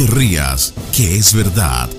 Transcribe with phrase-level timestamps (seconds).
[0.00, 1.90] te rías, que es verdad.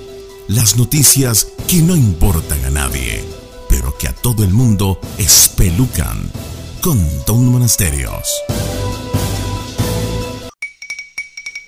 [0.48, 3.22] Las noticias que no importan a nadie,
[3.68, 6.28] pero que a todo el mundo espelucan.
[6.80, 8.42] Con Don Monasterios.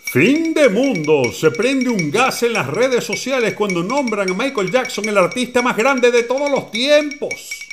[0.07, 1.33] Fin de mundo.
[1.33, 5.62] Se prende un gas en las redes sociales cuando nombran a Michael Jackson el artista
[5.62, 7.64] más grande de todos los tiempos.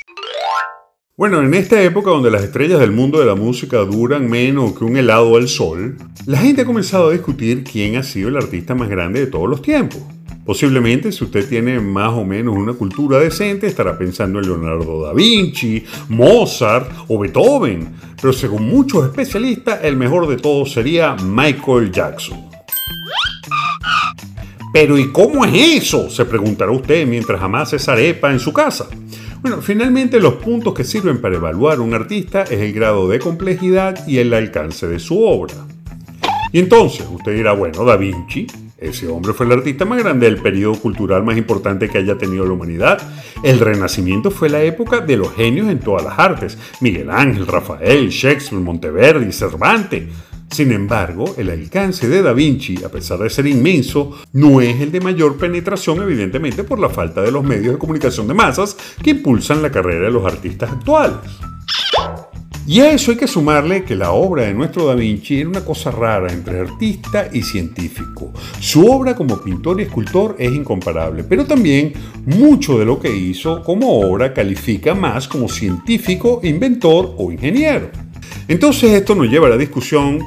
[1.14, 4.84] Bueno, en esta época donde las estrellas del mundo de la música duran menos que
[4.84, 8.74] un helado al sol, la gente ha comenzado a discutir quién ha sido el artista
[8.74, 10.00] más grande de todos los tiempos.
[10.46, 15.12] Posiblemente si usted tiene más o menos una cultura decente estará pensando en Leonardo da
[15.12, 22.40] Vinci, Mozart o Beethoven, pero según muchos especialistas el mejor de todos sería Michael Jackson.
[24.72, 26.08] Pero ¿y cómo es eso?
[26.08, 28.88] Se preguntará usted mientras amase esa arepa en su casa.
[29.42, 34.06] Bueno, finalmente los puntos que sirven para evaluar un artista es el grado de complejidad
[34.06, 35.54] y el alcance de su obra.
[36.52, 38.46] Y entonces usted dirá, bueno, Da Vinci,
[38.78, 42.46] ese hombre fue el artista más grande del periodo cultural más importante que haya tenido
[42.46, 43.02] la humanidad.
[43.42, 46.56] El Renacimiento fue la época de los genios en todas las artes.
[46.80, 50.04] Miguel Ángel, Rafael, Shakespeare, Monteverdi, Cervantes.
[50.52, 54.92] Sin embargo, el alcance de Da Vinci, a pesar de ser inmenso, no es el
[54.92, 59.12] de mayor penetración, evidentemente por la falta de los medios de comunicación de masas que
[59.12, 61.16] impulsan la carrera de los artistas actuales.
[62.66, 65.64] Y a eso hay que sumarle que la obra de nuestro Da Vinci era una
[65.64, 68.30] cosa rara entre artista y científico.
[68.60, 71.94] Su obra como pintor y escultor es incomparable, pero también
[72.26, 77.88] mucho de lo que hizo como obra califica más como científico, inventor o ingeniero.
[78.48, 80.18] Entonces esto nos lleva a la discusión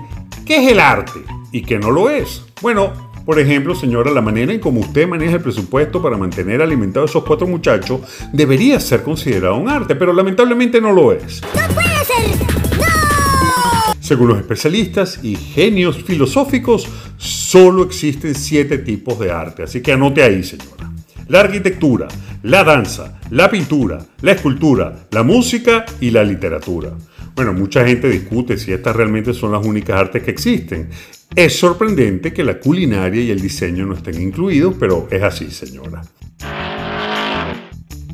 [0.45, 2.43] ¿Qué es el arte y qué no lo es?
[2.61, 2.93] Bueno,
[3.25, 7.11] por ejemplo, señora, la manera en cómo usted maneja el presupuesto para mantener alimentados a
[7.13, 11.41] esos cuatro muchachos debería ser considerado un arte, pero lamentablemente no lo es.
[11.41, 12.47] ¡No puede ser!
[12.77, 13.93] ¡No!
[13.99, 16.87] Según los especialistas y genios filosóficos,
[17.17, 20.91] solo existen siete tipos de arte, así que anote ahí, señora.
[21.27, 22.07] La arquitectura,
[22.43, 26.91] la danza, la pintura, la escultura, la música y la literatura.
[27.35, 30.89] Bueno, mucha gente discute si estas realmente son las únicas artes que existen.
[31.35, 36.03] Es sorprendente que la culinaria y el diseño no estén incluidos, pero es así, señora.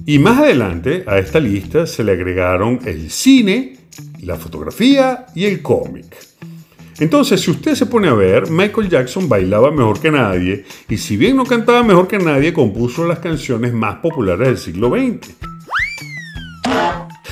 [0.05, 3.77] Y más adelante a esta lista se le agregaron el cine,
[4.21, 6.16] la fotografía y el cómic.
[7.01, 11.17] Entonces, si usted se pone a ver, Michael Jackson bailaba mejor que nadie y si
[11.17, 15.31] bien no cantaba mejor que nadie, compuso las canciones más populares del siglo XX.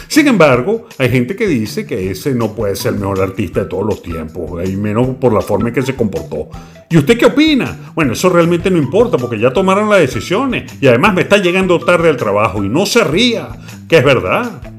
[0.07, 3.67] Sin embargo, hay gente que dice que ese no puede ser el mejor artista de
[3.67, 6.49] todos los tiempos, y menos por la forma en que se comportó.
[6.89, 7.91] ¿Y usted qué opina?
[7.93, 11.77] Bueno, eso realmente no importa porque ya tomaron las decisiones y además me está llegando
[11.77, 13.49] tarde al trabajo y no se ría,
[13.87, 14.78] que es verdad.